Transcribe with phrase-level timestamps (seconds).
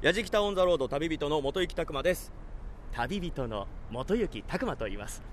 [0.00, 2.30] やじきたオンザロード旅人の元行拓磨です。
[2.92, 5.24] 旅人の元行拓磨と言います。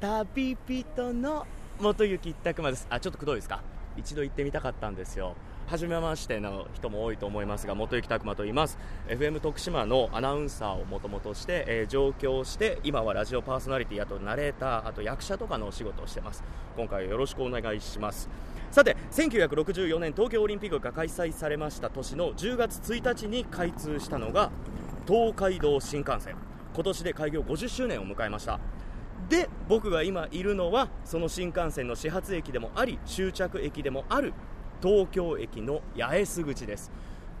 [0.00, 1.46] 旅人の
[1.78, 2.84] 元行拓磨です。
[2.90, 3.62] あちょっとくどいですか？
[3.96, 5.36] 一度行ってみたかったんですよ。
[5.68, 8.76] 初めましての人も多いと思いますが元行拓磨と言います。
[9.06, 16.42] FM 徳島のアナウンサーをもともとして、えー、上京して今はラジオパーソナリティあとナレーターあと役者とかのお仕事をしてます。
[16.76, 18.28] 今回よろしくお願いします。
[18.72, 24.50] さて1964年東京オリンピックが開催されました年の10月1日に開通したのが
[25.06, 26.36] 東海道新幹線。
[26.74, 28.58] 今年で開業50周年を迎えました。
[29.28, 34.32] で僕が今いるのはその新幹線の始発駅でもあり終着駅でもある
[34.82, 36.90] 東京駅の八重洲口です。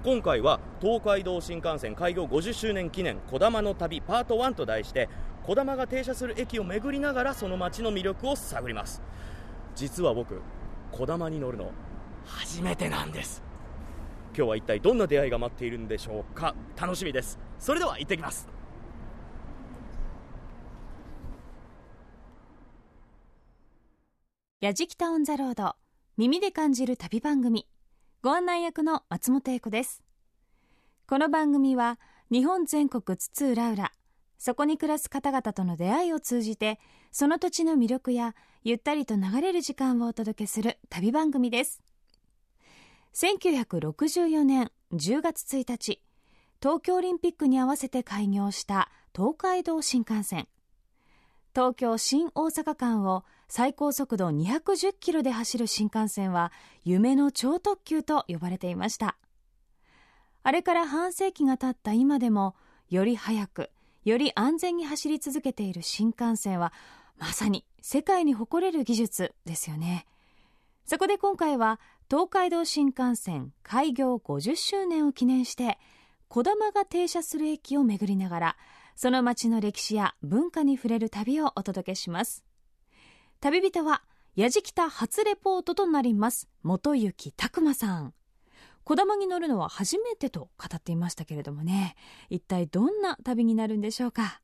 [0.04, 5.08] 今回は東海道新幹線開業50周年記念こだまの旅パート1と題して
[5.44, 9.00] こだまが停車する駅を巡りながらその街の魅力を探ります。
[9.74, 10.42] 実は僕
[10.92, 11.72] こだまに乗るの。
[12.26, 13.42] 初めてなんです。
[14.36, 16.54] 今日は一体どんな出会いが待っているんでしょうか。
[16.76, 17.38] 楽しみです。
[17.58, 18.46] それでは行ってきます。
[24.60, 25.74] やじきたオンザロード。
[26.18, 27.66] 耳で感じる旅番組。
[28.22, 30.02] ご案内役の松本英子です。
[31.08, 31.98] この番組は
[32.30, 34.01] 日本全国津々浦々。
[34.44, 36.80] そこに暮らす方々との出会いを通じて
[37.12, 41.80] その土地の魅力やゆったりと流れる時間をお届けする旅番組です。
[43.14, 46.02] 1964年10月1日
[46.60, 50.48] 東京オリンピックに合わせて開業した東海道新幹線。
[51.54, 56.50] 東京新大阪間を最高速度210キロで走る新幹線は
[56.82, 59.16] 夢の超特急と呼ばれていました。
[60.42, 62.56] あれから半世紀が経った今でも
[62.90, 63.70] より速く
[64.04, 66.72] より安全に走り続けている新幹線は
[67.18, 70.06] まさに世界に誇れる技術ですよね。
[70.84, 71.78] そこで今回は
[72.10, 75.78] 東海道新幹線開業50周年を記念して
[76.28, 78.56] こだまが停車する駅を巡りながら
[78.96, 82.44] その街の歴史や文化に触れる旅をお届けします。
[83.40, 84.02] 旅人は
[84.34, 88.14] 矢じきた初レポートとなります元行拓磨さん。
[88.84, 91.94] こだまに乗るのは初めてと語っていましたけれどもね。
[92.30, 94.40] 一体どんな旅になるんでしょうか。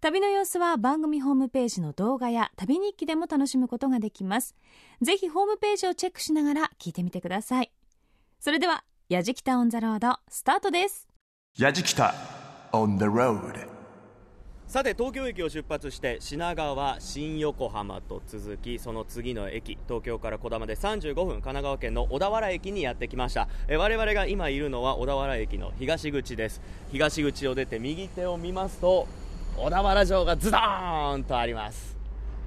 [0.00, 4.54] 旅の様子は番組ホームページの動画や旅日記でも楽しむことができます。
[5.02, 7.70] ぜひホームページをチェックしながら聞いてみてください。
[8.38, 11.06] それではやじきたオンザロードスタートです。
[11.58, 12.14] やじきた
[12.72, 13.69] on the road
[14.70, 23.48] さて東京駅を出発して品川新横浜と続きその次の駅東京からこだまで35分神奈川県の小田原駅にやってきました。
[23.66, 26.60] え我々が今いるのは小田原駅の東口です。
[26.92, 29.08] 東口を出て右手を見ますと
[29.56, 31.96] 小田原城がズドーンとあります。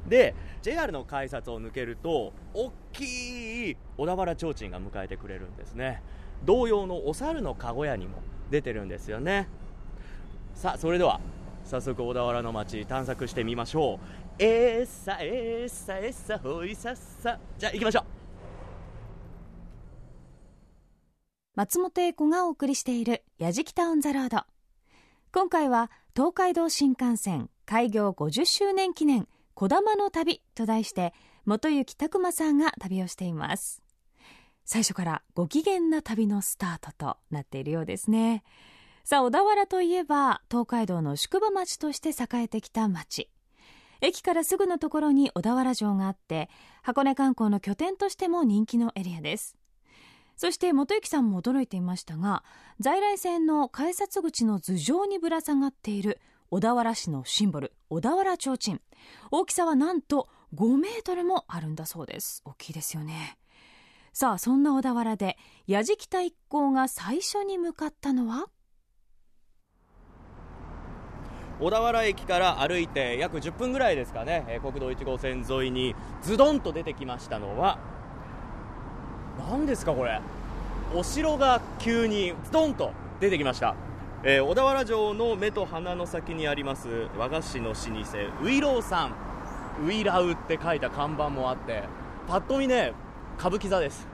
[0.07, 6.01] で JR の改札を抜けると大きい小田原提灯が迎えてくれるんですね。
[6.45, 8.19] 童謡のお猿の籠屋にも
[8.49, 9.49] 出てるんですよね。
[10.55, 11.19] さあそれでは
[11.65, 13.99] 早速小田原の街探索してみましょう。
[14.39, 17.39] えっさえっさえっさほいさっさ。
[17.57, 18.03] じゃあ行きましょう。
[21.55, 31.13] 松本英子がお送りしている「やじきた on the road」今回は東海道新幹線開業50周年記念「こだまの旅」と題して
[31.45, 33.83] 元行拓磨さんが旅をしています。
[34.65, 38.43] 最初からご機嫌な旅のスタートとなっているようですね。
[39.05, 43.29] さあ小田原といえば東海道の宿場町として栄えてきた町。
[43.99, 46.49] 駅からすぐのところに小田原城があって
[46.83, 49.57] 箱根観光の拠点としても人気のエリアです。
[50.37, 52.45] そして元行さんも驚いていましたが
[52.79, 58.79] 在来線の改札口の頭上にぶら下がっている小田原市のシンボル小田原提灯。
[59.31, 62.41] 大きさはなんと5メートルもあるんだそうです。
[62.45, 63.37] 大きいですよね。
[64.13, 65.37] さあそんな小田原で
[65.67, 68.47] 矢敷田一行が最初に向かったのは
[71.63, 77.79] 小田原駅から歩いて約10分ぐらいですかね、え国道1号線沿いにズドンと出てきましたのは
[79.49, 80.19] 何ですかこれ。
[80.93, 82.91] お城が急にズドンと
[83.21, 83.75] 出てきました、
[84.23, 89.15] えー、小田原城の目と鼻の先にあります和菓子の老舗ウイローさん。
[89.87, 91.83] ウイラウって書いた看板もあって
[92.27, 92.91] ぱっと見ね
[93.39, 94.05] 歌舞伎座です。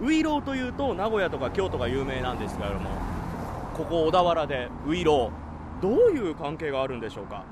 [0.00, 2.88] ウイローというと名古屋とか京都が有名なんですけれども
[3.74, 5.41] ここ小田原でウイロー。
[5.82, 7.44] どういう関係があるんでしょうか？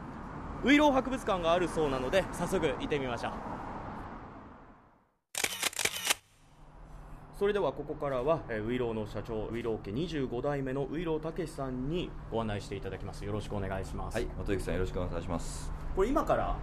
[0.65, 3.33] ウイロー博物館があるそうなので早速行ってみましょう。
[7.39, 13.25] それではここからは、えウイローの社長ウイロー家25代目のウイロー武さんにご案内していただきます。
[13.25, 14.15] よろしくお願いします。
[14.15, 15.73] はい元幸さんよろしくお願いします。
[15.97, 16.55] これ今から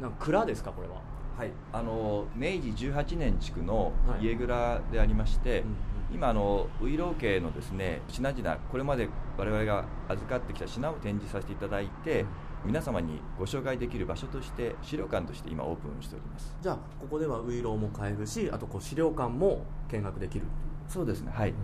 [0.00, 1.00] なんか蔵ですかこれは？
[1.38, 4.24] はい、あの明治18年築のはい。
[4.26, 5.76] 家蔵でありまして、うんうん
[6.14, 12.26] 今あのウイロー家のですね品々これまで我々が預かってきた品を展示させていただいて、
[12.64, 16.56] 皆様にご紹介できる場所として資料館として今オープンしております。
[16.60, 20.44] じゃあここではウイローも買えるしあとこう資料館も見学できる。
[20.88, 21.54] そうですねはい、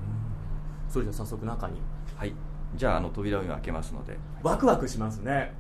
[0.88, 1.80] それじゃあ早速中に。
[2.16, 2.32] はい、
[2.74, 4.16] じゃああの扉を今開けますので。
[4.42, 5.54] ワクワクしますね。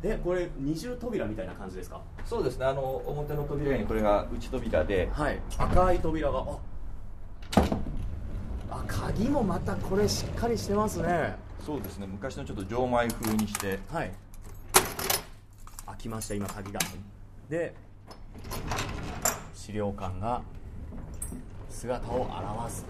[0.00, 2.00] でこれ二重扉みたいな感じですか？
[2.24, 5.40] そうですねあの表の扉にこれが内扉ではい。
[5.58, 6.58] 赤い扉があ
[8.70, 11.36] あ鍵もまたこれしっかりしてますね。
[11.64, 12.06] そうですね。
[12.06, 13.78] 昔のちょっと錠前風にして。
[13.90, 14.12] はい。
[15.86, 16.80] 開きました今鍵が。
[17.48, 17.74] で
[19.54, 20.42] 資料館が
[21.68, 22.28] 姿を
[22.66, 22.86] 現す。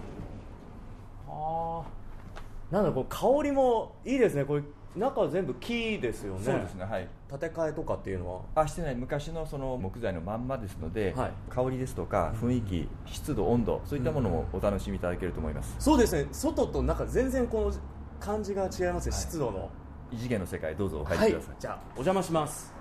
[1.27, 4.45] ああなんだこう香りもいいですね。
[4.45, 4.63] これ
[4.95, 6.43] 中は全部木ですよね。
[6.43, 7.07] そうですねはい。
[7.29, 8.41] 建て替えとかっていうのは？
[8.63, 11.31] あしてない昔のその木材のまんまですので、はい。
[11.49, 16.27] 香りですとか雰囲気湿度温度そういったものもお楽しみいただけると思います、そうですね。
[16.31, 17.73] 外と中全然この
[18.19, 19.69] 感じが違いますね、湿度の。
[20.11, 22.73] 異次元の世界どうぞお入はいりください、じゃあお邪魔します。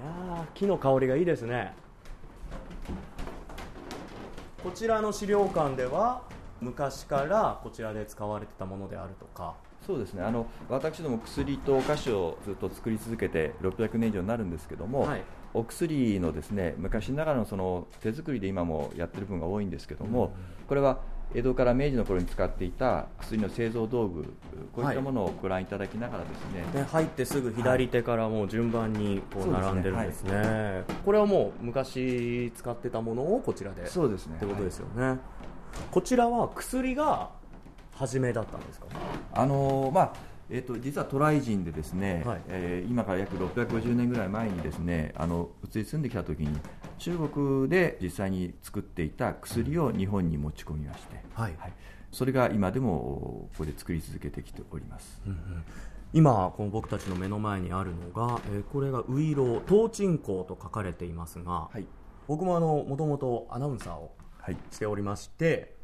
[0.00, 1.74] いやー木の香りがいいですね。
[4.64, 6.22] こちらの資料館では
[6.62, 9.54] 昔からこちらで使われてたものであるとか
[9.86, 10.22] そうですね。
[10.22, 15.22] あの私ども薬とお菓子をずっと作り続けて600年以上になるんですけども、はい。
[15.54, 20.34] お薬のですね昔ながらのその手作りで今もやってる分が多いんですけども、
[20.68, 20.98] これは
[21.34, 24.24] 江戸から明治の頃に使っていた薬の製造道具
[24.74, 30.84] こういったものをご覧いただきながらですね、で入ってすぐ左手からもう順番にこう並んでるんですね。
[31.04, 33.86] これはもう昔使ってたものをこちらで。
[33.86, 34.36] そうですね。
[34.36, 35.18] ってことですよね、
[35.90, 37.30] こちらは薬が
[37.96, 38.86] 初めだったんですか？
[39.32, 40.12] あのーまあ
[40.48, 42.40] えっと実は渡来人でですね、はい。
[42.48, 46.56] えー今から約650年ぐらい前にですねあの移り住んできた時に
[46.98, 51.54] 中国で実際に作っていた薬を日本に持ち込みまして、はい。
[52.12, 55.20] それが今でもここで作り続けてきております、
[56.12, 61.84] 今この僕たちの目の前にあるのが、えーこれがウイロー東鎮香と書かれていますが、はい。
[62.28, 64.56] 僕もあのもともとアナウンサーをはい。
[64.70, 65.75] しておりまして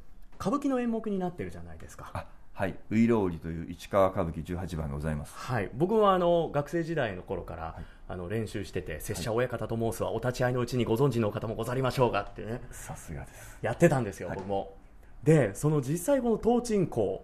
[0.42, 2.10] 歌舞伎の演目になってるじゃないですか。
[2.14, 5.32] あはい「ういろうり」という市川歌舞伎18番がございます。
[5.36, 7.78] はい、僕はあの学生時代の頃から、
[8.08, 12.60] あの練習してて「拙者親方と申すはお立ち会いのうちにご存知のお方もござりましょうが」ってね。
[12.72, 13.58] さすがです。
[13.62, 14.38] やってたんですよ、はい。
[14.38, 14.74] 僕も。
[15.22, 17.22] でその実際この東鎮香こ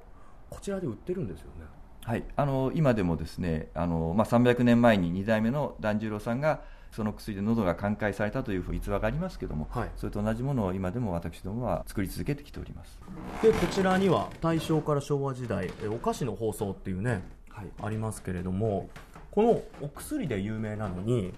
[0.61, 1.67] ちらで売ってるんですよね。
[2.05, 9.91] はい、あの今でもですねあの、まあ、300年前に2代目の團十郎さんがその薬で喉が寛解されたという逸話がありますけども、はい。
[9.97, 12.99] それと同じものを今でも私どもは作り続けてきております、
[13.43, 18.89] でこちらには大正から昭和時代えお菓子の包装っていうねはい、ありますけれども
[19.33, 21.35] このお薬で有名なのに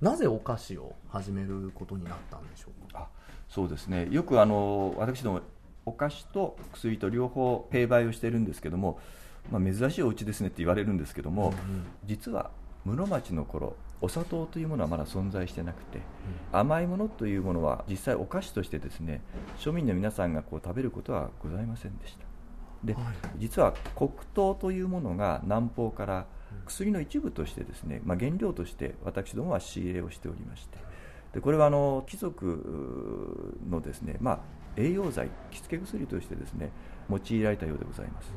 [0.00, 3.00] なぜお菓子を始めることになったんでしょうか？
[3.00, 3.08] あ
[3.48, 4.08] そうですね。
[4.10, 5.40] よくあの私ども
[5.84, 9.00] お菓子と薬と両方併売をしているんですけども、
[9.50, 11.52] まあ、珍しいお家ですねって言われるんですけども、
[12.04, 12.52] 実は
[12.84, 16.00] 室町の頃お砂糖というものはまだ存在してなくて、
[16.50, 19.22] 甘いものというものは実際お菓子としてですね
[19.58, 22.26] 庶民の皆さんがこう食べることはございませんでした。
[22.84, 23.04] で、はい。
[23.38, 26.26] 実は黒糖というものが南方から
[26.66, 30.78] 薬の一部としてですね、まあ、原料として私どもは仕入れをしておりまして。
[31.32, 34.38] でこれはあの貴族のですね、まあ、
[34.76, 36.70] 栄養剤着付け薬としてですね
[37.08, 38.32] 用いられたようでございます。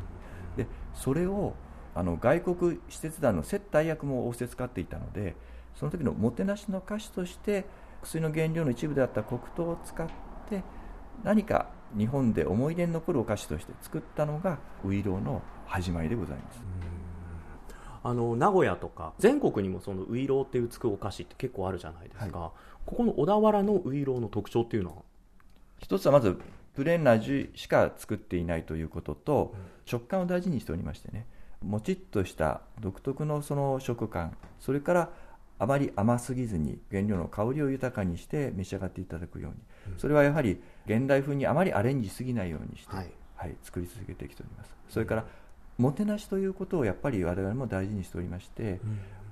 [0.55, 1.55] でそれを
[1.93, 5.35] あの外国使節団の接待役も仰せ使っていたので
[5.75, 7.65] その時のもてなしの菓子として
[8.01, 10.07] 薬の原料の一部であった黒糖を使っ
[10.49, 10.63] て
[11.23, 16.59] 何か日本で思い出に残るお菓子として作ったのがウイローの始まりでございます、
[18.03, 22.51] あの名古屋とか全国にもそのウイローっていうつくお菓子って結構あるじゃないですか、
[22.85, 24.95] ここの小田原のウイローの特徴っていうのは？
[25.79, 26.39] 一つはまず
[26.73, 29.55] プレーンな味しか作っていないということと、
[29.85, 31.25] 食感を大事にしておりましてね
[31.63, 35.09] もちっとした独特のその食感それから
[35.57, 39.57] あまり甘すぎずに原料の香りを豊かにして召し上がっていただくように、
[39.97, 42.97] それはやはり現代風にあまりアレンジしすぎないようにして、は
[43.35, 44.73] はいい作り続けてきております。
[44.89, 45.25] それから
[45.77, 48.79] もてなしということをやっぱり我々も大事にしておりまして、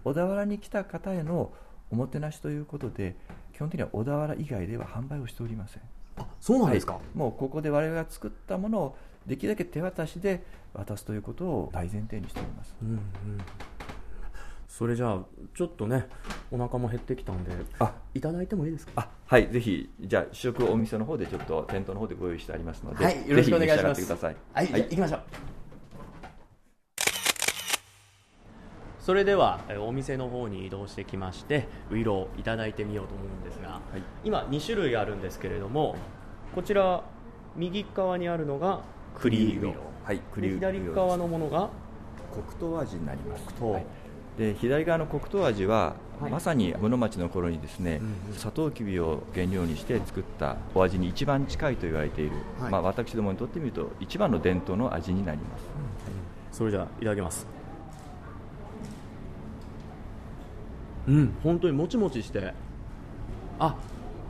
[0.04, 1.52] 小田原に来た方への
[1.92, 3.16] おもてなしということで
[3.54, 5.82] 基本的には小田原以外では販売をしておりません。
[6.18, 7.18] あそうなんですか、はい。
[7.18, 12.76] もうここで我々が作ったものをできるだけ手渡しで渡すということを大前提にしております。
[12.82, 13.00] うんうん
[14.76, 15.20] それじゃあ
[15.54, 16.08] ちょっとね
[16.50, 17.94] お腹も減ってきたんであ。
[18.16, 18.94] いただいてもいいですか？
[18.96, 24.02] あはいぜひじゃあ試食お店の方でちょっと店頭の方でご用意してありますので、はいよろしくお願いします。
[24.02, 24.72] ぜひ召し上がってください。
[24.72, 25.22] はい、行きましょう。
[29.00, 33.80] それではえお店の方に移動してきましてウイローをいただいてみようと思うんですが、
[34.24, 35.96] 今2種類あるんですけれども
[36.56, 37.04] こちら
[37.56, 38.82] 右側にあるのが
[39.14, 39.76] 栗ウイロー。
[40.04, 41.70] はい左側のものが
[42.58, 43.46] 黒糖味になります。
[43.46, 43.72] 黒糖。
[43.74, 43.86] はい
[44.38, 46.32] で左側の黒糖味は、はい。
[46.32, 48.38] まさに室町の頃にですね、うんうん。
[48.38, 52.72] サトウキビを原料にして作ったお味に一番近いと言われている、はい。
[52.72, 57.46] まあ、私どもにとってみると一番の伝統の味になります、それじゃあいただきます。
[61.08, 62.54] うん本当にもちもちして。
[63.60, 63.76] あ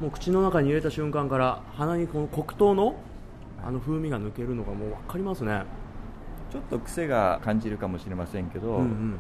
[0.01, 2.95] もう口の中に入れた瞬間から鼻にこの黒糖の
[3.65, 5.63] あの風味が抜けるのがもう分かりますね。
[6.51, 9.19] ちょっと癖が感じるかもしれませんけど、うんうん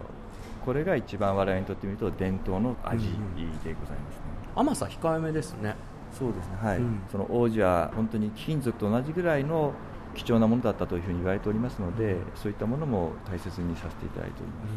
[0.65, 3.23] これが一番我々にとってみると伝統の味でうん。
[3.23, 3.29] ご
[3.63, 4.21] ざいますね、
[4.55, 5.75] 甘さ控えめですね。
[6.11, 7.01] そうですねはい、うん。
[7.11, 9.73] その王子は本当に貴金属と同じぐらいの
[10.13, 14.67] 貴重なものだったというふうに言われておりますので、そういったものも大切にさせていただいておりま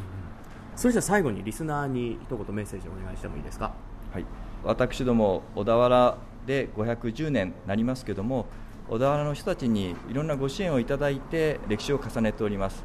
[0.77, 3.73] す、それじゃあ最後にリスナーに一言メッセージをお願いしてもいいですか？
[4.13, 4.25] はい、
[4.65, 6.17] 私ども小田原
[6.47, 8.47] で510年なりますけども
[8.89, 12.83] 小田原の人たちにいろんなご支援をいただいて歴史を重ねております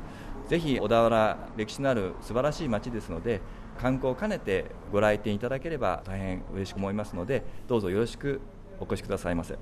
[0.52, 3.40] ぜひ小田原歴史のある素晴らしい町ですので
[3.80, 8.42] 観光を兼ねてご来店いただければ大変嬉しく思いますのでどうぞよろしく
[8.78, 9.58] お越しくださいませ。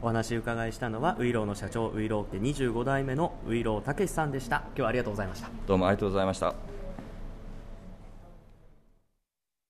[0.00, 4.62] お話伺いしたのはウイローの社長ウイロー家25代目のウイローたけしさんでした。
[4.68, 5.50] 今日はありがとうございました。
[5.66, 6.54] どうもありがとうございました。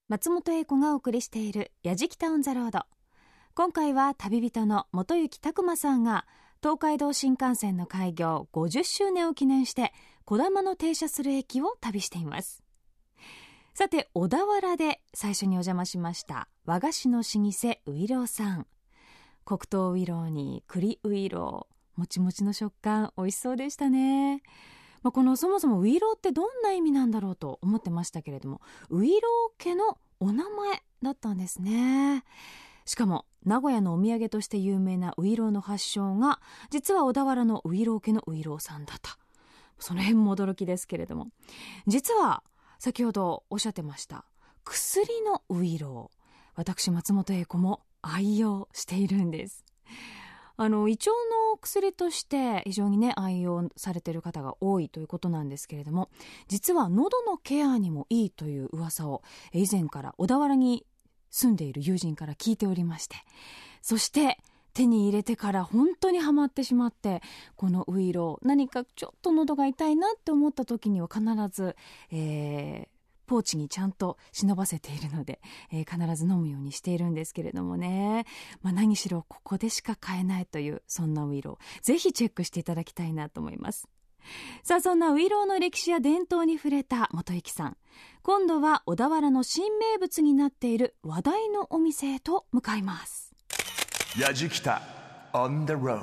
[0.08, 6.28] 松本英子がお送りしている「やじきた on the road」今回は旅人の元行拓磨さんが
[6.62, 9.92] 東海道新幹線の開業50周年を記念して
[10.30, 12.62] こだまの停車する駅を旅しています。
[13.74, 18.68] さて小田原で最初にお邪魔しました和菓子の老舗ういろうさん。
[19.44, 24.44] 黒糖ういろうに栗ういろうもちもちの食感美味しそうでしたね。
[25.02, 32.22] まあ、このそもそもういろうってどんな意味なんだろうと思ってましたけれどもウイロー家のお名前だったんですね。
[32.84, 39.18] しかも名古屋のお土産として有名なウイローの発祥が実は小田原のウイロー家のウイローさんだった。
[39.80, 41.28] その辺も驚きですけれども。
[41.86, 42.42] 実は
[42.78, 44.24] 先ほどおっしゃってました
[44.64, 46.20] 薬のウイロー
[46.54, 49.64] 私松本英子も愛用しているんです。
[50.56, 51.10] あの胃腸
[51.52, 56.10] の薬として非常にね愛用されてる方が多いということなんですけれども
[56.48, 59.22] 実は喉のケアにもいいという噂を
[59.54, 60.84] 以前から小田原に
[61.30, 63.16] 住んでいる友人から聞いておりまして
[63.80, 64.38] そして
[64.72, 67.22] 手に入れてから本当にはまってしまって
[67.56, 71.76] このウイロー何かちょっと喉が痛いなって思った時には必ず、
[72.10, 78.26] えーポーチにちゃんと忍ばせているので、えー必ず飲むようにしているんですけれどもね、
[78.60, 81.82] まあ、何しろここでしか買えないというそんなウイロー。
[81.82, 83.88] ぜひチェックしていただきたいなと思います。
[84.64, 87.76] さあそんなウイローの歴史や伝統に触れた元幸さん。
[88.22, 93.29] 今度は小田原の新名物になっている話題のお店へと向かいます。
[94.18, 94.82] やじきた
[95.32, 96.00] on the road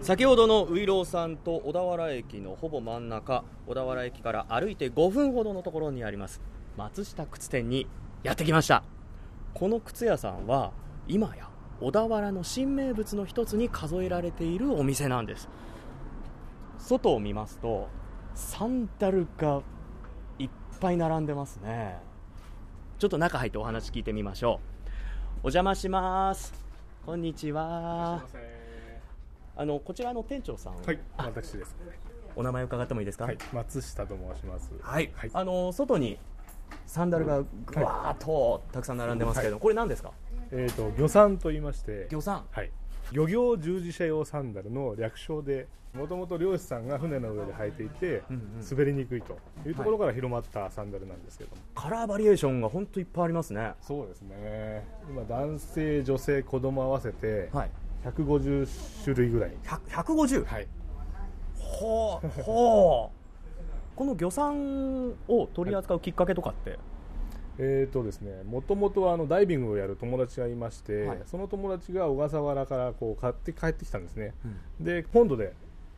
[0.00, 6.40] 先ほどのウイローさんと小田原駅のほぼ真ん中小田原駅から歩いて5分ほどのところにあります
[6.76, 7.86] 松下靴店に
[8.24, 8.82] やってきました。
[9.54, 10.72] この靴屋さんは
[11.06, 11.48] 今や
[11.80, 15.48] 小田原の新名物の一つに数えられているお店なんです。
[16.78, 17.88] 外を見ますと
[18.34, 19.62] サンダルが
[20.38, 22.00] いっぱい並んでますね。
[22.98, 24.71] ちょっと中入ってお話聞いてみましょう。
[25.44, 26.54] お邪魔します。
[27.04, 28.22] こんにちは。
[29.56, 31.74] あのこちらの店長さん、はい、私です。
[32.36, 33.24] お名前伺ってもいいですか？
[33.24, 34.70] はい、松下と申します。
[34.80, 36.16] はい、はい、あの外に
[36.86, 40.12] サンダルがぐわーっとたくさん並んでますけれども、これ何ですか？
[40.52, 42.70] えっ、と漁産と言いまして、魚さんはい、
[43.12, 48.22] 漁業従事者用サンダルの略称で、もともと漁師さんが船の上で履いていて、
[48.70, 51.56] 滑りにくいというところから広まったサンダルなんですけども。
[51.74, 54.86] カラーバリエーションが本当いっぱいありますねそうですね。
[55.10, 57.70] 今男性、女性、子供合わせてはい
[58.04, 59.52] 150種類ぐらい。
[59.64, 60.68] 100 150はい。
[61.58, 63.22] ほうほう
[63.94, 66.78] この魚産を取り扱うきっかけとかって、
[67.58, 71.22] えーとですね、もともとはあのダイビングをやる友達がいまして、はい。
[71.26, 74.34] その友達が小笠原からこう買って帰ってきたんですね、
[74.80, 75.52] で本土で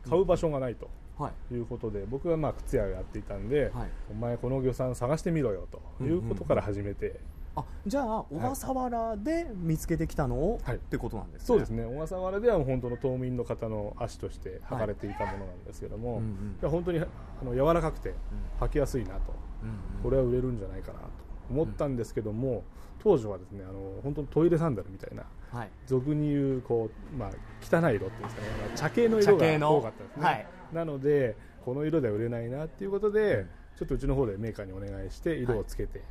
[0.09, 1.53] 買う場所がないとはい。
[1.53, 3.89] いうことで、僕はまあ靴屋をやっていたんで、はい。
[4.11, 7.19] お前、この魚さん探してみろよということから始めて、
[7.55, 10.75] あじゃあ小笠原で見つけてきたのを、はい。
[10.75, 11.45] ってことなんですね。
[11.47, 11.85] そうですね。
[11.85, 16.57] 小笠原では本当の島民の方の足として履かれていたものなんですけども、うんうん。
[16.61, 17.05] いや本当にあ
[17.45, 18.13] の柔らかくて
[18.59, 19.33] 履きやすいなと、
[19.63, 19.71] うんう
[20.01, 20.03] ん。
[20.03, 21.05] これは売れるんじゃないかなと
[21.49, 22.63] 思ったんですけども、
[22.99, 25.69] 当時はですねあの本当にトイレサンダルみたいなはい。
[25.85, 30.47] 俗に言うこう、まあ、汚い色っていうんですかね、まあ茶系の色が多かったですね、はい。
[30.73, 33.45] なのでこの色では売れないなっていうことで、
[33.77, 36.01] ちょっとうちの方でメーカーにお願いして色をつけて、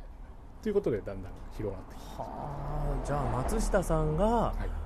[0.61, 2.25] ということでだんだん広がってきて、は
[3.01, 3.05] あ。
[3.05, 4.84] じゃあ松下さんがはい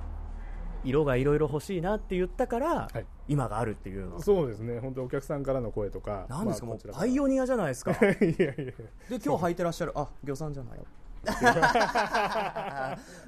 [0.84, 3.04] 色がいろいろ欲しいなって言ったから、はい。
[3.28, 4.20] 今があるっていうの。
[4.20, 4.80] そうですね。
[4.80, 6.26] 本当お客さんからの声とか。
[6.28, 7.92] なんですか、もうまあこちらパイオニアじゃないですか。
[7.96, 8.54] いやいやいや。
[8.54, 8.72] で
[9.08, 9.92] 今日履いてらっしゃる。
[9.94, 10.84] あ魚さんじゃないよ。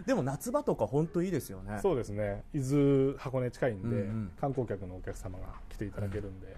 [0.06, 1.78] でも夏場とか本当いいですよね。
[1.82, 2.42] そうですね。
[2.54, 4.32] 伊豆箱根近いんで、うんうん。
[4.40, 6.56] 観光客のお客様が来ていただけるんで、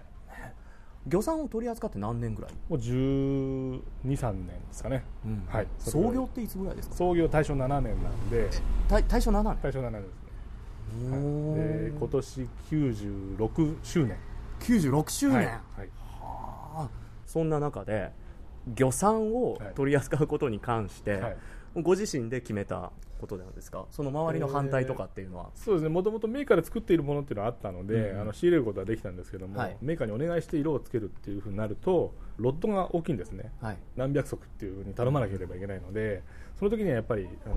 [1.07, 5.03] 魚さんを取り扱って何年ぐらい、もう1 2 3年ですかね、
[5.49, 5.67] はい。
[5.77, 6.95] 創業っていつぐらいですか？
[6.95, 8.49] 創業大正7年なんで。
[8.87, 9.57] 大大正7年。
[9.61, 10.24] 大正7年です
[10.95, 11.97] ねおでー。
[11.97, 14.17] 今年96周年。
[14.59, 15.45] 96周年、はい。
[15.47, 15.89] はい。
[16.21, 16.89] あ。
[17.25, 18.11] そんな中で
[18.75, 21.37] 魚産を取り扱うことに関して、はい
[21.75, 23.85] ご自身で決めたことなんですか？
[23.91, 25.89] その周りの反対とかっていうのは、そうですね。
[25.89, 28.11] もともとメーカーで作っているものっていうのはあったので、うん。
[28.11, 29.77] うんあの仕入れることはできたんですけども、はい。
[29.81, 33.51] メーカーにお願いして色をつけるっていうふうになるとロットが大きいんですね。
[33.61, 33.77] はい。
[33.95, 36.23] 何百足っていうふうに頼まなければいけないので
[36.59, 37.55] その時にはやっぱりあの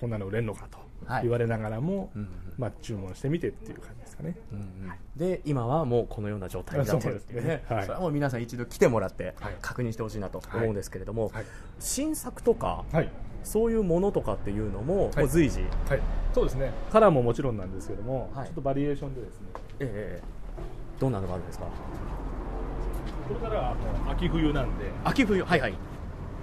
[0.00, 1.22] こんなの売れんのかとはい。
[1.22, 2.28] 言われながらも、うんうん
[2.58, 4.36] まあ、注文してみてっていう感じですかね。
[4.52, 4.92] うんうん。
[5.16, 7.44] で今はもうこのような状態になってるっていうね。
[7.44, 7.76] そうですね。
[7.76, 9.56] はいそれはもう皆さん一度来てもらってはい。
[9.60, 11.44] 確認してほしいなと思うんですけれども、はい。
[11.80, 13.08] 新作とかはい、
[13.44, 15.16] そういうものとかっていうのも,、はい。
[15.18, 16.00] もう随時、はい、
[16.32, 16.72] そうですね。
[16.90, 18.46] カラーももちろんなんですけども、はい。
[18.46, 19.46] ちょっとバリエーションでですね。
[19.80, 20.42] ええええ
[21.00, 21.66] どんなのがあるんですか？
[21.66, 24.84] これからはもう秋冬なんで。
[25.04, 25.42] 秋冬。
[25.42, 25.74] はいはい。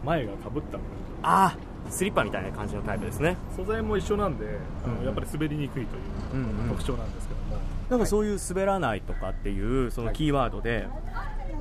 [0.03, 0.89] 前がかぶったもの。
[1.23, 1.57] ああ
[1.89, 3.37] スリッパみたいな感じのタイプですね。
[3.55, 4.45] 素材も一緒なんで
[4.85, 6.01] あの、うんやっぱり滑りにくいという
[6.33, 6.69] うんうん。
[6.69, 7.57] 特徴なんですけども、
[7.89, 10.87] なんかそういう滑らないとかっていうそのキーワードで、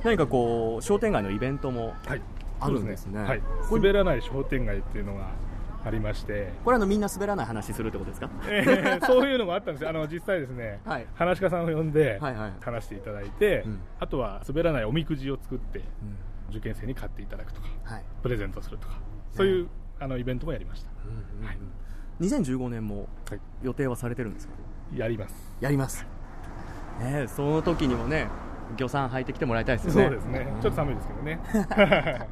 [0.03, 2.21] 何かこう商店街のイベントもはい、
[2.59, 3.13] あるんですね。
[3.19, 5.27] そうはい、滑らない商店街っていうのが
[5.85, 8.29] ありまして、これあのみんな滑らない話するってことですか？
[8.47, 9.89] えー そういうのもあったんですよ。
[9.89, 11.05] あの実際ですね、はい。
[11.15, 12.53] 話し家さんを呼んではいはい。
[12.61, 13.79] 話していただいて、うん。
[13.99, 15.81] あとは滑らないおみくじを作って
[16.49, 18.95] 受験生に買っていただくとかはい、プレゼントするとか
[19.31, 19.67] そういう、
[19.99, 20.89] あのイベントもやりました、
[21.45, 21.57] はい。
[22.21, 23.39] 2015年もはい。
[23.63, 24.53] 予定はされてるんですか？
[24.95, 25.53] やります。
[25.61, 26.05] やります。
[26.99, 28.27] ねえその時にもね
[28.75, 30.03] 魚さん履いてきてもらいたいですよね。
[30.03, 30.47] そうですね。
[30.61, 31.39] ちょっと寒いですけどね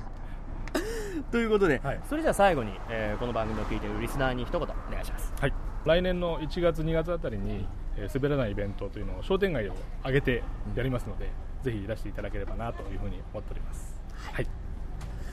[1.31, 1.99] ということで、はい。
[2.09, 5.33] それじゃあ最後に、えーこの番組を聞いているリスナーに一言お願いします。
[5.39, 5.53] はい、
[5.85, 10.43] 来年の1月、2月あたりに、えー滑らないイベントというのを商店街を挙げて
[10.75, 11.29] やりますので、
[11.63, 13.99] ぜひいらしていただければなというふうに思っております。
[14.33, 14.47] はい、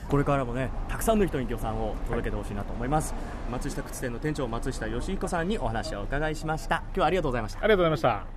[0.09, 3.13] これからもねたくさんの人に魚さんを届けてほしいなと思います、
[3.51, 6.77] 松下靴店の店長松下義彦さんにお話をお伺いしました。
[6.87, 7.59] 今日はありがとうございました。
[7.59, 8.34] ありがとうございました。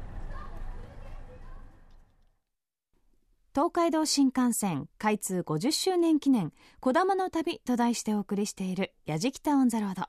[3.59, 10.03] 東海道新幹線開通50周年記念こだまの旅と題してお送りしているやじきたオンザロード。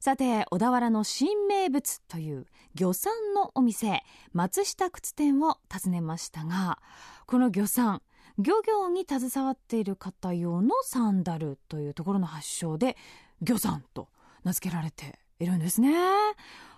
[0.00, 6.80] さて小田原の新名物という魚さんのお店松下靴店を訪ねましたが
[7.26, 8.02] この魚さん
[8.36, 12.96] 漁業に携わっている方用のサンダルというところの発祥で
[13.42, 14.08] 魚さんと
[14.42, 15.94] 名付けられているんですね。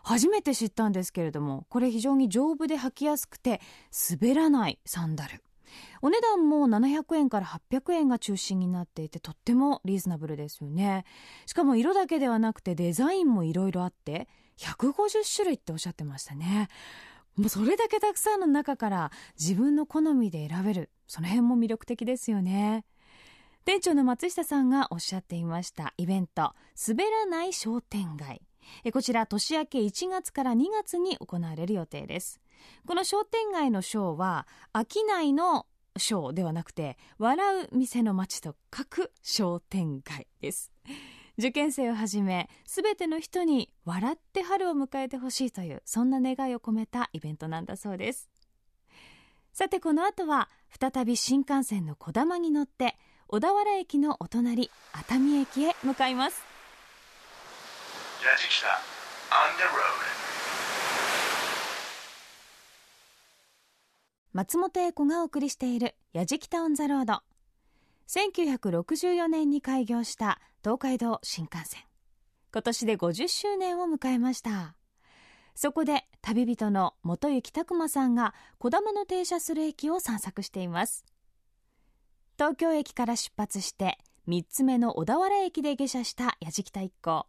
[0.02, 3.62] 初めて知ったんですけれどもこれ非常に丈夫で履きやすくて
[4.10, 5.42] 滑らないサンダル。
[6.02, 11.04] お値段も700円から800円が中心になっていてとってもリーズナブルですよね。
[11.46, 16.68] しかも色だけではなくてデザインもいろいろあって150種類っておっしゃってましたね。
[17.36, 22.84] もうそれだけたくさんの中から自分の好みで選べるその辺も魅力的ですよね。
[23.64, 26.54] 店長の松下さんがおっしゃっていましたイベント
[26.86, 28.40] 滑らない商店街。
[28.92, 32.40] こちら年明け1月から2月に行われる予定です。
[32.86, 35.66] この商店街の章は商いの
[35.96, 40.70] 章ではなくて笑う店の街と書く商店街です。
[41.38, 48.30] 受験生をはじめ全ての人に笑って春を迎えてほしいというそんな願いを込めたイベントなんだそうです。
[49.52, 56.44] さてこの後は再び新幹線のこだまに乗って小田原駅のお隣熱海駅へ向かいます
[58.22, 58.64] 矢敷
[59.30, 60.06] on the road
[64.36, 71.80] 松本英子がお送りしている「やじきた on the road」1964年に開業した東海道新幹線。
[72.52, 74.76] 今年で50周年を迎えました。
[75.54, 81.06] そこで旅人の元行拓磨さんがこだまの停車する駅を散策しています。
[82.36, 87.10] 東京駅から出発して3つ目の小田原駅で下車したやじきた一行。
[87.10, 87.26] 老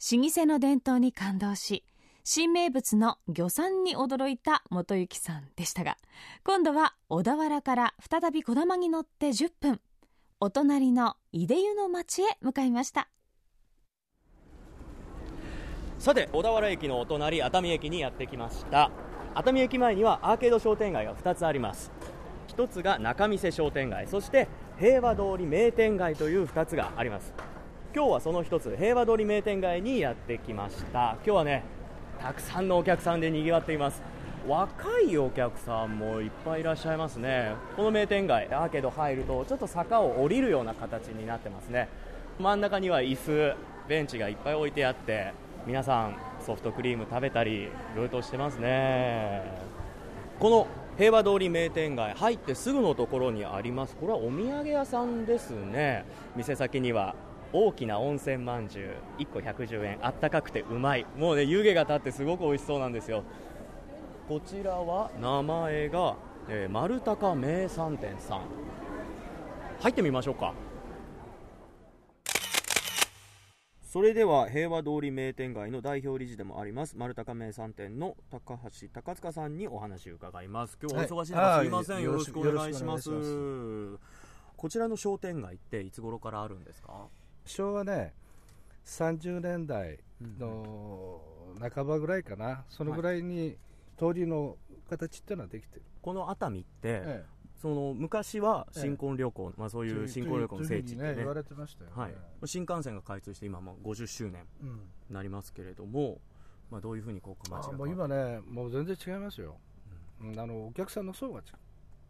[0.00, 1.84] 舗の伝統に感動し
[2.24, 5.96] 新名物の魚産に驚いた元幸さんでしたが
[6.44, 9.80] 今度は小田原から再びこだまに乗って10分
[10.38, 13.08] お隣の井出湯の町へ向かいました。
[15.98, 18.90] さて小田原駅のお隣熱海駅にやってきました。
[19.34, 21.92] 熱海駅前にはアーケード商店街が2つあります。
[22.48, 27.32] 一つが中見世商店街そして平和通り名店街という2つがあります。
[27.94, 31.16] 今日はその1つ平和通り名店街にやってきました。
[31.24, 31.81] 今日はね
[32.22, 34.00] たくさんのお客さんで賑わっています。
[34.46, 37.54] 若いお客さんもいっぱいいらっしゃいますね。
[37.76, 41.88] この名店街アーケード入るとちょっと坂を降りるような形になってますね。
[42.38, 43.56] 真ん中には椅子
[43.88, 45.32] ベンチがいっぱい置いてあって
[45.66, 49.42] 皆さんソフトクリーム食べたりルートしてますね。
[50.38, 53.96] この平和通り名店街入ってすぐのところにあります。
[53.96, 56.04] これはお土産屋さんですね。
[56.36, 57.16] 店先には
[57.52, 58.84] 大きな温泉まんじゅ
[59.18, 61.06] う1個110円あったかくてうまい。
[61.16, 63.24] もうね湯気が立ってすごく美味しそうなんですよ。
[64.28, 66.16] こちらは名前が、
[66.48, 68.42] えー丸高名産店さん。
[69.80, 70.54] 入ってみましょうか。
[73.82, 80.78] それでは平和通り名店街の代表理事でもあります丸高名産店の高橋高塚さんにお話を伺います。
[80.80, 81.66] 今日はお忙しい中、はい。
[81.66, 81.96] すいません。
[81.96, 83.10] はいよろしくお願いします。
[84.56, 87.08] こちらの商店街っていつ頃からあるんですか？
[87.44, 88.14] 昭和ね
[88.84, 89.98] 30年代
[90.38, 91.20] の
[91.60, 92.64] 半ばぐらいかな。
[92.68, 93.56] そのぐらいに
[93.96, 94.56] 通りの
[94.88, 97.24] 形っていうのはできてる、この熱海って、え
[97.60, 101.02] その昔は新婚旅行、まあ、そうえいう新婚旅行の聖地ってね。
[101.02, 102.14] というふうに言われてましたよね、はい、
[102.46, 104.68] 新幹線が開通して今もう50周年うん。
[104.68, 106.18] になりますけれども、
[106.70, 109.58] まあ、どういうふうにこう街があもう今ねもう全然違いますよ、
[110.20, 110.40] うん。
[110.40, 111.42] あのお客さんの層が違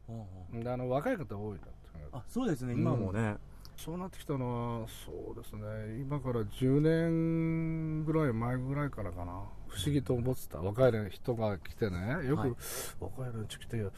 [0.08, 0.12] う。
[0.12, 1.66] んうんううんあの若い方多いんだ
[2.12, 3.36] あそうですね、うん今もね、
[3.76, 5.62] そうなってきたのはそうですね。
[6.00, 9.32] 今から10年ぐらい前ぐらいからかな。
[9.68, 10.58] 不思議と思ってた。
[10.58, 12.26] 若い人が来てね。
[12.28, 12.52] よく、はい。
[13.00, 13.90] 若い連中来てで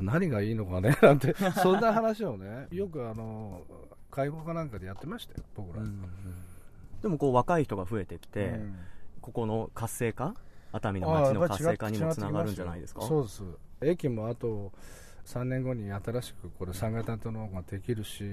[0.00, 0.96] 何がいいのかね。
[1.02, 2.66] なんてそんな話をね。
[2.72, 3.62] よくあの
[4.10, 5.84] 介護かなんかでやってましたよ僕ら、
[7.02, 8.76] でもこう若い人が増えてきて、うん。
[9.20, 10.34] ここの活性化？
[10.72, 13.02] 熱海の街の活性化にもつながるんじゃないですか？
[13.02, 13.42] そうです。
[13.82, 14.72] 駅もあと
[15.26, 18.24] 3年後に新しくこれ三型とのができるし、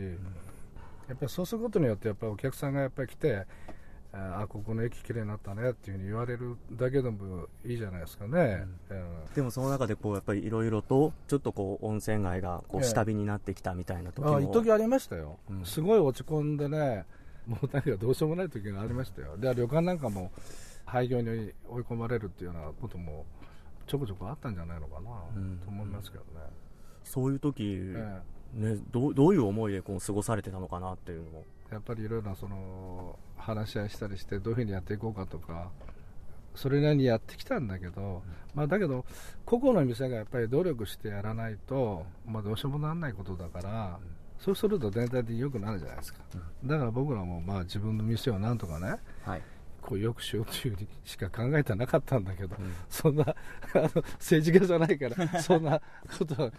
[1.07, 3.45] やっぱりそうすることによってやっぱりお客さんがやっぱり来て
[4.13, 9.33] ああここの駅きれいになったねっていうふうに言われるだけでもいいじゃないですかね、うん。
[9.35, 15.65] でもその中でこうやっぱりいろいろとちょっとこう温泉街がこうええ下火になってきたみたいな時も、あ一時ありましたよ、うん。
[15.65, 17.05] すごい落ち込んでね
[17.45, 19.37] もう何かどうしようもない時がありましたよ。
[19.37, 20.31] で旅館なんかも
[20.85, 23.25] 廃業に追い込まれるっていうようなことも
[23.85, 26.29] ちょこちょこあったんじゃないのかな、うんと思いますけどね、
[27.03, 28.21] そういう時、え
[28.57, 31.43] ね、どうどういう思いでこう過ごされてたのかなっていうのも。
[31.69, 35.69] えやっぱりいろいろなその話し合いしたりしてどういうふうにやっていこうかとか
[36.55, 38.23] それなりにやってきたんだけど、
[38.55, 39.05] まあ、だけど
[39.45, 43.99] 個々の店がやっぱり努力してやらないと、まあ、どうしようもならないことだから、
[44.39, 46.19] そうすると全体的に良くなるじゃないですか、
[46.65, 49.41] だから僕らもまあ自分の店をなんとかねはい
[49.87, 52.57] こうよくしようというふうにしか考えてなかったんだけど、
[52.89, 53.23] そんな
[53.73, 53.83] あの
[54.19, 55.81] 政治家じゃないから、 そんな
[56.19, 56.49] ことは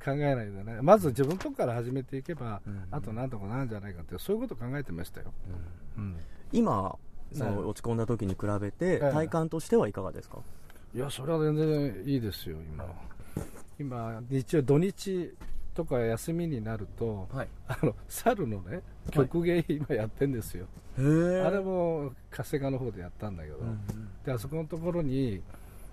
[0.00, 2.60] 考えないでね、まず自分のとこから始めていけば、
[2.90, 5.32] あとなんとかなるんじゃないかって、そういうこと考えてましたよ。
[5.96, 6.16] うん。
[6.50, 6.96] 今
[7.32, 8.98] そねの落ち込んだ時に比べてええ。
[8.98, 10.38] 体感としてはいかがですか、
[10.92, 12.86] いや、それは全然いいですよ、今。
[13.78, 15.32] 今、日曜、土日
[15.74, 17.48] とか休みになると、はい。
[17.66, 20.66] あの猿のね、曲芸、今やってんですよ。
[20.98, 23.58] へえあれも活性化の方でやったんだけど、
[24.24, 25.42] であそこのところに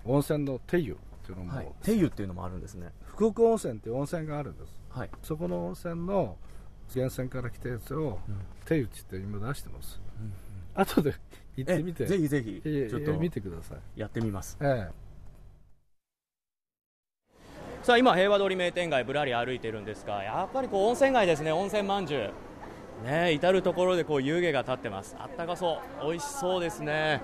[0.04, 2.90] 温泉の手湯っていうのも、はい、手湯っていうのもあるんですね。
[3.06, 4.80] 福岡温泉っていう温泉があるんです。
[4.90, 5.10] はい。
[5.22, 6.36] そこの温泉の
[6.94, 8.18] 源泉から来たやつを、
[8.64, 10.00] 手湯って言って今出してます、
[10.74, 11.14] 後で
[11.56, 12.04] 行ってみて。
[12.04, 13.18] えぜひぜひええちょっと。
[13.18, 14.00] 見てください。
[14.00, 14.56] やってみます。
[14.60, 14.90] え
[17.82, 22.30] さあ今平和通り名店街ぶらり歩いてるんですがやっぱりこう温泉街ですね温泉まんじゅう。
[23.04, 25.16] ね至る所でこう湯気が立ってます。
[25.18, 26.06] あったかそう。
[26.06, 27.20] 美味しそうですね。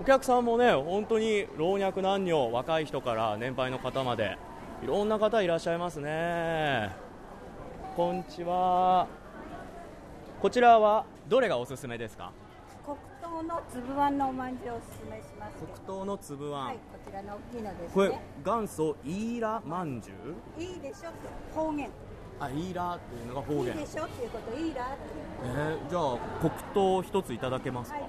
[0.00, 4.36] お客さんもね本当に老若男女若い人から年配の方まで
[4.82, 6.90] いろんな方いらっしゃいますね。
[7.94, 9.06] こんにちは。
[10.42, 12.32] こちらはどれがおすすめですか？
[13.36, 15.52] 糖の粒あんのおまんじゅうをおすすめします。
[15.84, 20.12] 黒糖の粒あん、はい、こちらの大きいのですこれね元祖イーラまんじゅ
[20.58, 20.62] う？
[20.62, 21.10] いいでしょ？
[21.54, 21.90] 方言。
[22.40, 24.04] あイーラっていうのが方いい言でしょ？
[24.04, 24.94] っていうこといいらって
[25.44, 27.98] えー、じゃあ黒糖一ついただけますか？
[27.98, 28.08] はい。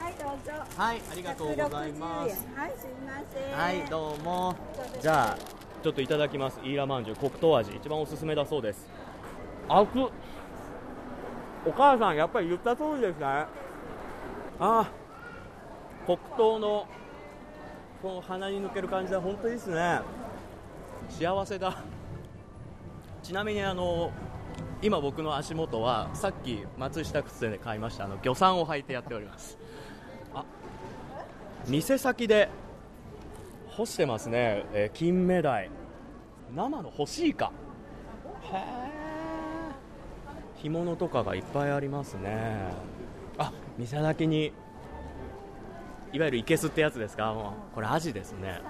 [0.00, 0.52] はいどうぞ。
[0.76, 2.44] はい、ありがとうございます。
[2.44, 2.56] 160円。
[2.56, 3.76] はいすいません。
[3.78, 4.56] はいどうも。
[5.00, 5.38] じゃあ
[5.80, 6.58] ちょっといただきます。
[6.64, 7.70] イーラまんじゅう黒糖味。
[7.76, 8.88] 一番おすすめだそうです。
[9.68, 10.10] 熱っ
[11.66, 13.26] お母さんやっぱり言った通りですね。
[13.26, 13.46] あ
[14.60, 14.90] あ
[16.06, 16.86] 黒糖の
[18.00, 20.00] この鼻に抜ける感じは本当にいいですね。
[21.10, 21.76] 幸せだ。
[23.22, 24.12] ちなみにあの
[24.80, 28.04] 今僕の足元はさっき松下靴で買いました。
[28.04, 29.58] あの魚山を履いてやっております。
[30.34, 30.44] あ
[31.66, 32.48] 店先で
[33.70, 35.68] 干してますね、えー金目鯛
[36.54, 37.50] 生の干しイカ。
[38.52, 38.85] へえ
[40.68, 42.72] 干物とかがいっぱいありますね。
[43.38, 44.52] あ店先に
[46.12, 47.32] いわゆるいけすってやつですか？
[47.32, 48.60] もうこれアジですね。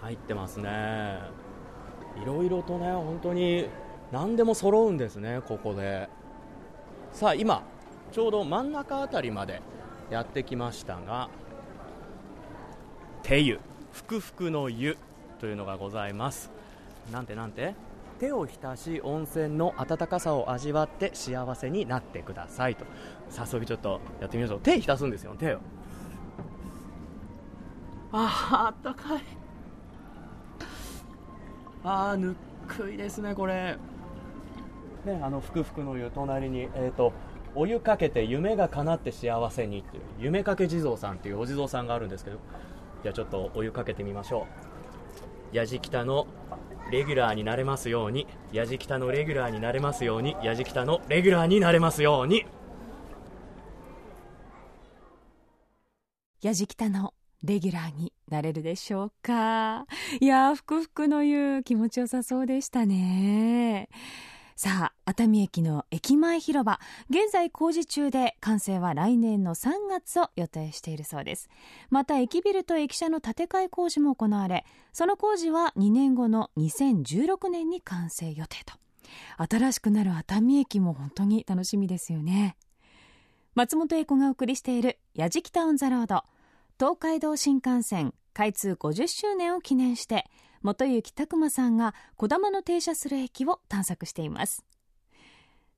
[0.00, 1.18] 入ってますね。
[2.22, 3.68] いろいろとね本当に
[4.10, 6.08] 何でも揃うんですねここで。
[7.12, 7.62] さあ今
[8.10, 9.60] ちょうど真ん中あたりまで
[10.10, 11.28] やってきましたが
[13.22, 13.60] 手湯
[13.92, 14.96] ふくふくの湯
[15.40, 16.50] というのがございます。
[17.12, 17.74] なんてなんて？
[18.22, 22.84] 手を浸し温泉の温かさを味わって幸せになってくださいと。
[23.28, 24.60] 早速ちょっとやってみましょう。
[24.60, 25.58] 手浸すんですよ手を。
[28.12, 29.22] あーあったかい。
[31.82, 32.34] あーぬっ
[32.68, 33.76] くいですねこれ。
[35.04, 37.12] ねあのふくふくの湯隣にえっ、と
[37.56, 42.38] お湯かけて夢が叶って幸せにっていう夢かけ地蔵さんっていうお地蔵さんがあるんですけど
[43.02, 44.46] じゃあちょっとお湯かけてみましょ
[45.52, 45.56] う。
[45.56, 46.28] やじきたの
[46.92, 52.44] レギュラーになれますようにやじきたのレギュラーになれますようにやじきたのレギュラーになれますように。
[56.42, 59.86] やじきたのレギュラーになれるでしょうか？
[60.20, 63.88] いやーふくふくの湯気持ちよさそうでしたね。
[64.64, 66.78] さあ熱海駅の駅前広場。
[67.10, 71.50] 現在工事中で完成は来年の3月を予定しているそうです。
[71.90, 78.74] また駅ビルと駅舎の建て替え工事も行われその工事は2年後の2016年に完成予定と。
[79.36, 82.56] 新しくなる熱海駅も本当に楽しみですよね。
[83.56, 90.30] 松本英子がお送りしている「やじきた on the road」東海道新幹線開通50周年を記念して
[90.62, 94.64] 元行拓磨さんがこだまの停車する駅を探索しています。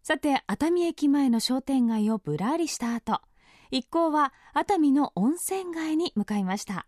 [0.03, 3.23] さて熱海駅前の商店街をぶらりした後
[3.71, 6.87] 一行は熱海の温泉街に向かいました。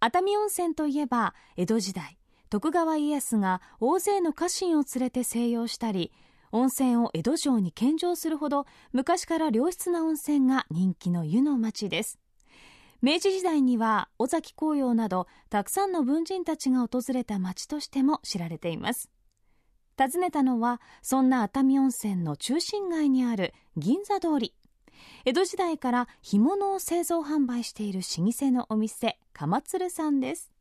[0.00, 2.18] 熱海温泉といえば江戸時代
[2.50, 6.12] 徳川家康が大勢の家臣を連れて静養したり
[6.50, 12.21] 温泉を江戸城に献上するほど昔から良質な温泉が人気の湯の町です。
[13.02, 19.10] 明治時代には尾崎紅葉などたくさんの文人たちが訪れた町としても知られています。
[19.98, 24.54] 訪ねたのはそんな熱海温泉の中心街にある銀座通り。
[25.24, 30.51] 江戸時代から干物を製造販売している老舗のお店鎌鶴さんです。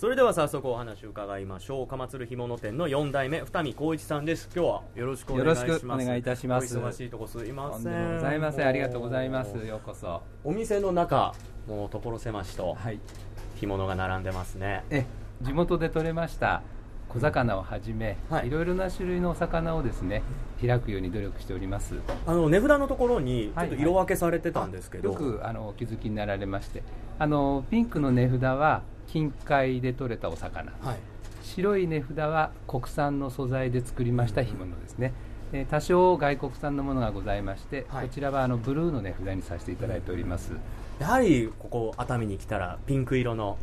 [0.00, 1.86] それでは早速お話を伺いましょう。
[1.86, 4.48] 鎌鶴干物店の4代目二見光一さんです。
[4.56, 6.02] 今日はよろしくお願いします。
[6.02, 6.78] お願いいたします。
[6.78, 8.14] お忙しいとこすいません。
[8.14, 8.66] ございません。
[8.66, 9.54] ありがとうございます。
[9.58, 10.22] ようこそ。
[10.42, 11.34] お店の中
[11.68, 12.98] もう所狭しとはい。
[13.56, 14.84] 干物が並んでますね。
[14.88, 15.04] え
[15.42, 16.62] 地元で採れました
[17.10, 18.46] 小魚をはじめ、はい。
[18.46, 20.22] い、ろいろな種類のお魚をですね
[20.62, 21.96] 開くように努力しております。
[22.26, 26.82] あの値札のところにちょはいっと色分けされてたんですけど、よくあのお気づきになられまして。
[27.18, 28.80] あのピンクの値札は
[29.12, 30.72] 近海で採れたお魚。
[30.80, 30.96] はい。
[31.42, 35.12] 白い値札は国産の素材で作りました干物ですね、
[35.52, 38.06] えー多少外国産のものがございまして、はい。
[38.06, 40.52] こちらはあのブルーの値札にさせていただいております、
[41.00, 43.58] やはりここ熱海に来たらピンク色の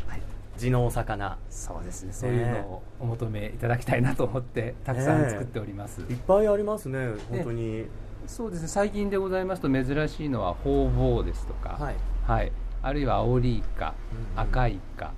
[0.57, 1.38] 地のお魚。
[1.49, 2.12] そうですね。
[2.12, 7.12] そういうのをお求めいただきたいなと思ってたくさん作っております、いっぱいありますね。
[7.29, 7.86] 本当に、
[8.25, 8.67] そうですね。
[8.67, 11.95] 最近でございますと珍しいのはホウボウですとか、はい。
[12.27, 13.93] はいあるいはアオリイカ、
[14.35, 14.41] うん。
[14.41, 15.13] 赤イカ、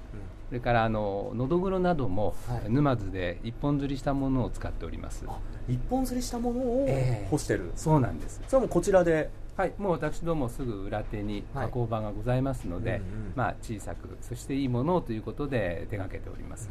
[0.48, 2.70] それからあののどぐろなども、はい。
[2.72, 5.24] 沼津で一本釣りしたものを使っております。
[5.28, 7.28] あ一本釣りしたものをええ。
[7.30, 8.42] 干してる、そうなんです。
[8.48, 9.30] それはもうこちらで。
[9.56, 11.66] はいもう私どもすぐ裏手にはい。
[11.66, 13.02] 加工場がございますので、
[13.36, 16.70] まあ、小さくそしていいものをということで手掛けております、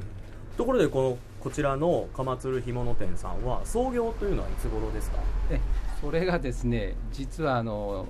[0.56, 5.18] ところでこのこちらの鎌鶴干物店さんは創業というのはいつ頃ですか？
[5.50, 5.60] で
[6.00, 8.06] それがですね実はあの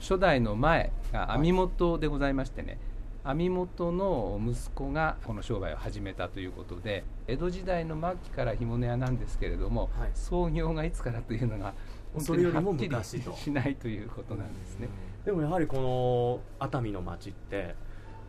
[0.00, 2.78] 初代の前が網元でございましてね、
[3.24, 10.10] 網元の息子がこの商売を始めたということで江戸時代の末期から干物屋なんですけれども、はい。
[10.14, 11.74] 創業がいつからというのが本
[12.14, 13.04] 当にそれよりもはっきり
[13.36, 14.88] しないということなんですね。
[15.24, 17.74] でもやはりこの熱海の町って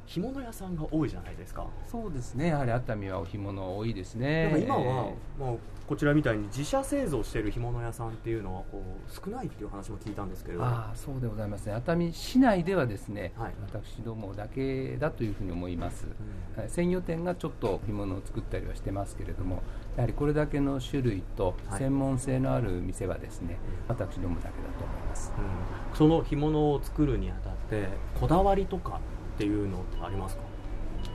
[0.08, 1.68] 干物屋さんが多いじゃないですか。
[1.86, 2.48] そうですね。
[2.48, 4.46] やはり熱海はお干物多いですね。
[4.46, 5.54] でも今は、えまあ、
[5.86, 10.64] こちらみたいに自社製造している干物屋さんっていうのはこう少ないっていう話も聞いたんですけれど。
[10.64, 11.74] ああそうでございますね。
[11.74, 13.54] 熱海市内ではですね、はい。
[13.62, 16.62] 私どもだけだというふうに思います、うん。
[16.62, 16.70] はい。
[16.70, 19.62] 鮮魚店がちょっと干物を作ったりはしてますけれども
[19.98, 21.80] やはりこれだけの種類とはい。
[21.80, 23.58] 専門性のある店はですね、
[23.90, 25.34] 私どもだけだと思います。
[25.38, 25.98] うん。
[25.98, 29.02] その干物を作るにあたってこだわりとか
[29.38, 30.42] っていうのってありますか？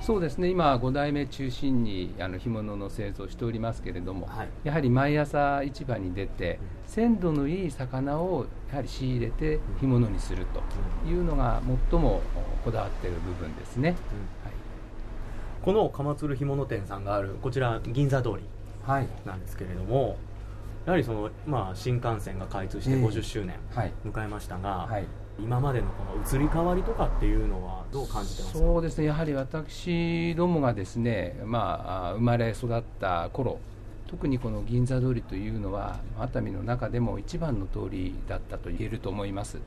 [0.00, 0.48] そうですね。
[0.48, 4.48] 今5代目中心にあの干物の製造をしておりますけれども、はい。
[4.62, 12.20] やはり毎朝市場に出て鮮度のいい魚をやはり仕入れて干物にするというのが最も
[12.64, 13.98] こだわっている部分ですね、はい。
[15.62, 18.44] この鎌鶴干物店さんがあるこちら銀座通り
[18.86, 19.08] はい。
[19.24, 20.16] なんですけれども
[20.86, 22.96] やはりその、まあ、新幹線が開通してええ。
[23.04, 23.92] 50周年はい。
[24.04, 25.06] 迎えましたが、はい
[25.38, 28.58] 今までのこの移り変わりとかっていうのはどう感じてますか？
[28.58, 29.06] そうですね。
[29.06, 33.58] やはり私どもがですね、まあ、生まれ育った頃
[34.08, 39.58] 特にこの銀座通りというのは熱海の中でも一番の通りだったと言えると思います。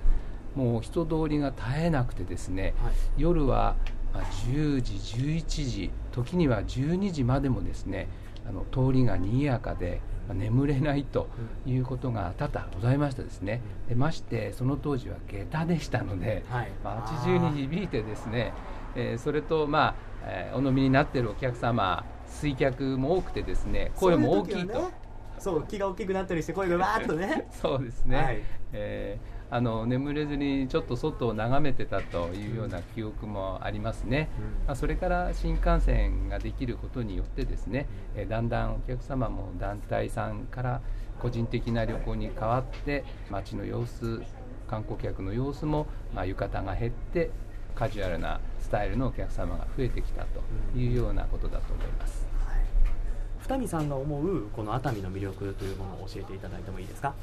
[0.55, 2.93] もう人通りが絶えなくてですね、はい。
[3.17, 3.75] 夜は
[4.13, 8.07] まあ10時11時時には12時までもですね
[8.47, 11.27] あの通りが賑やかで、まあ眠れないと
[11.65, 13.61] いうことが多々ございましてですね。
[13.87, 16.71] でましてその当時は下駄でしたので、はい。
[16.83, 18.53] 街中に響いてですね、
[18.95, 24.91] えーそれと、まあえーお飲みになっているお客様水客も多くてですね声も大きいと。
[25.37, 27.47] そう気が大きくなったりして声がわーっとね。
[27.61, 28.41] そうですね、はい。
[28.73, 34.29] えーあの眠れずにちょっと外を眺めてたというような記憶もありますね、
[34.67, 37.87] まあ、それから新幹線ができることによってですね、
[38.17, 40.81] えーだんだんお客様も団体さんから
[41.21, 44.21] 個人的な旅行に変わって街の様子
[44.67, 47.31] 観光客の様子も、まあ、浴衣が減って
[47.75, 50.41] カジュアルなスタイルのお客様が増えてきたと
[50.77, 52.25] いうようなことだと思います。
[53.47, 57.13] 二見さんが思うこの熱海の魅力というものを教えていただいてもいいですか？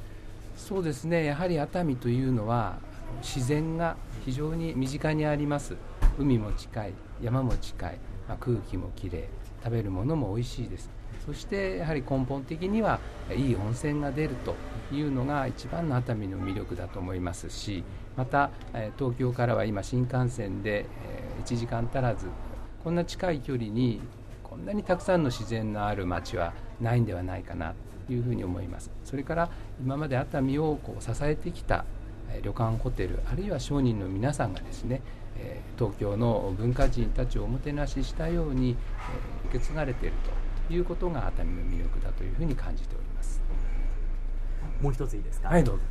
[0.62, 1.24] そうですね。
[1.24, 2.78] やはり熱海というのは
[3.20, 5.76] 自然が非常に身近にあります。
[6.18, 7.98] 海も近い山も近い、
[8.28, 9.22] まあ空気もきれい
[9.64, 10.88] 食べるものも美味しいです。
[11.26, 13.00] そしてやはり根本的には
[13.34, 14.54] いい温泉が出ると
[14.94, 17.84] いうのが一番の熱海の魅力だと思いますし
[18.16, 18.50] また
[18.98, 20.86] 東京からは今新幹線で
[21.44, 22.26] 1時間足らず
[22.82, 24.00] こんな近い距離に
[24.42, 27.74] こんなにたくさんの自然のある街はないんではないかな。
[28.12, 28.90] いうふうに思います。
[29.04, 31.84] それから今まで熱海をこう支えてきた
[32.30, 35.00] えー旅館ホテルあるいは商人の皆さんがですね
[35.36, 40.14] えー東京の文化人たちをおもてなししたようにえー受け継がれている
[40.68, 43.40] ということが熱海の魅力だというふうに感じております。
[44.80, 45.48] もう一ついいですか？
[45.48, 45.82] はいどうぞ。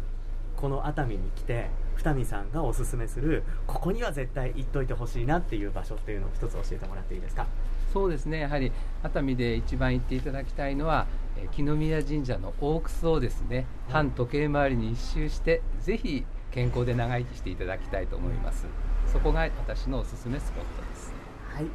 [0.57, 7.47] この熱海に来て二見さんがおすすめするここには絶対行っといてほしいなっていう場所っていうのを一つ教えてもらっていいですか？
[7.93, 8.39] そうですね。
[8.39, 8.71] やはり
[9.03, 18.65] 熱海で一番行っていただきたいのはえー木の宮神社の大楠をですね反時計回りに一周してぜひ健康で長生きしていただきたいと思います。
[19.11, 21.13] そこが私のおすすめスポットです。
[21.49, 21.65] はい。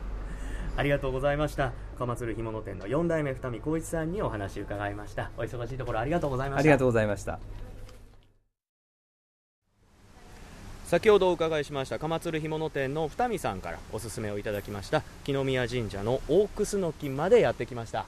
[0.77, 1.73] ありがとうございました。
[1.99, 5.31] 鎌鶴干物店の4代目二見光一さんにお話伺いました。
[5.39, 6.61] お忙しいところありがとうございました。
[6.61, 7.39] ありがとうございました。
[10.85, 18.07] 先ほどお伺いしました鎌鶴干物店の二見さんからおすすめをいただきました木の宮神社の大楠の木までやってきました。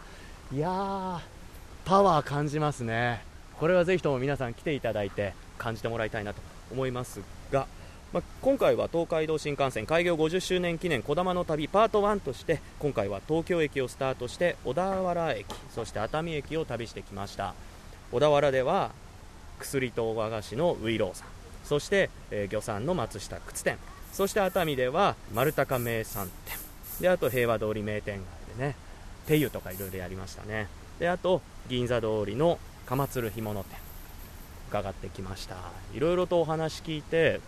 [0.54, 1.38] いやー
[1.88, 3.22] パワー感じますね。
[3.59, 7.66] これはぜひとも皆さん来ていただいて感じてもらいたいなと思いますが、
[8.12, 17.55] まあ、今回は東海道新幹線開業50周年記念こだまの旅パート1として今回は東京駅をスタートして小田原駅そして熱海駅を旅してきました。
[18.12, 18.90] 小田原では
[19.59, 21.29] 薬と和菓子のウイローさん
[21.64, 23.79] そして、えー漁産の松下靴店
[24.12, 26.59] そして熱海では丸高名産店
[27.01, 28.77] であと平和通り名店街でね
[29.27, 30.68] 手湯とかいろいろやりましたね。
[30.98, 33.78] であと銀座通りの鎌鶴干物店
[34.70, 35.57] 伺ってきました。
[35.94, 37.40] いろいろとお話聞いて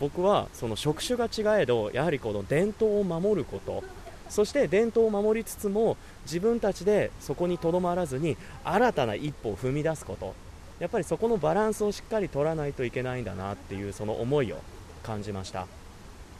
[0.00, 3.82] 僕はその職種が違えどやはりこの伝統を守ること
[4.28, 10.34] そして伝統を守りつつも自分たちでそこにとどまらずに新たな一歩を踏み出すこと。
[10.78, 14.58] やっぱりそこのバランスをしっかり取らないといけないんだなっていうその思いを
[15.02, 15.66] 感じました。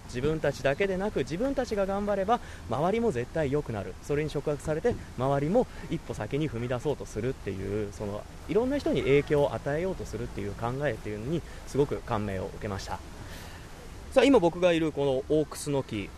[0.08, 3.94] 自分たちだけでなく自分たちが頑張れば周りも絶対良くなる。
[4.02, 12.98] それに触発されて周りも一歩先に踏み出そうとするっていうそのいろんな人に影響を与えようとするっていう考えっていうのにすごく感銘を受けました。
[14.12, 16.08] さあ今僕がいるこの大楠の木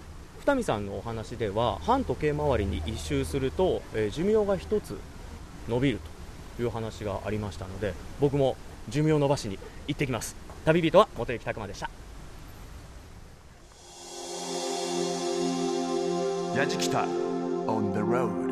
[0.47, 4.97] 二見さんのお話では反時計回りに一周すると、えー寿命が1つ
[5.69, 6.01] 伸びる
[6.57, 8.57] という話がありましたので僕も
[8.89, 10.37] 寿命伸ばしに行ってきます。
[10.65, 12.00] 旅人は元行拓磨でした。
[16.57, 17.05] やじきた。
[17.67, 18.51] On the road.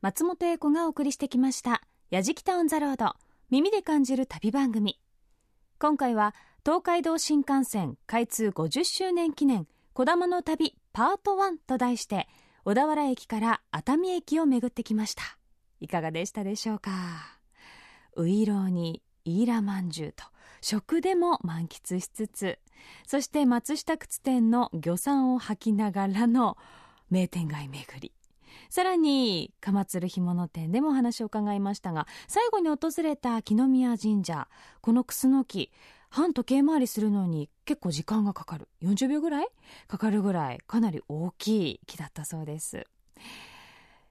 [0.00, 4.98] 松本英子がお送りしてきました「やじきた on the road」耳で感じる旅番組。
[5.78, 6.34] 今回は
[6.64, 12.26] 東海道新幹線開通50周年記念こだまの旅パート1と題して
[12.64, 15.22] 小田原駅から熱海駅を巡ってきました。
[15.80, 16.90] いかがでしたでしょうか？
[18.16, 20.24] ウイローにイーラまんじゅうと
[20.68, 22.58] 食でも満喫しつつ
[23.06, 26.56] そして松下靴店の魚産を吐きながらの
[27.08, 28.12] 名店街巡り。
[28.68, 34.48] さらに鎌鶴干物店でもお話を伺いましたが最後に訪れた木の宮神社
[34.80, 35.70] このクスノキ
[36.08, 38.66] 反時計回りするのに結構時間がかかる。
[38.82, 39.48] 40秒ぐらい？
[39.86, 40.58] かかるぐらい。
[40.66, 42.88] かなり大きい木だったそうです。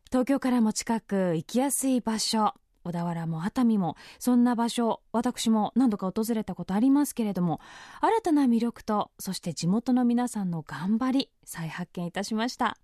[0.08, 2.54] 東京からも近く行きやすい場所。
[2.86, 7.60] 小田原も熱海もそんな場所私も何度か訪れたことありますけれども
[8.00, 12.78] 新たな魅力とそして地元の皆さんの頑張り再発見いたしました。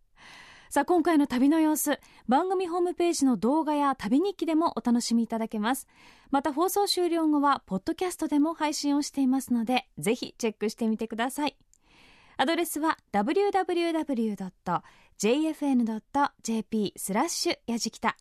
[0.70, 1.99] さあ今回の旅の様子
[2.30, 5.86] 番組ホームページの動画や旅日記でもお楽しみいただけます。
[6.30, 11.58] また放送終了後はポッドキャストでも配信をしていますのでぜひチェックしてみてください。
[12.38, 14.54] アドレスは www.jfn.jp
[16.95, 18.16] スラッシュやじきた。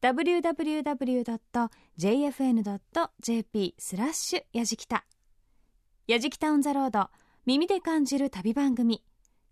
[0.00, 1.64] www.jfn.jp
[3.78, 5.04] スラッシュやじきた
[6.06, 7.08] やじきたオンザロード
[7.46, 9.02] 耳で感じる旅番組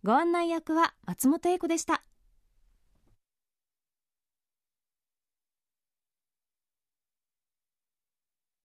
[0.03, 2.03] ご案内役は松本英子でした。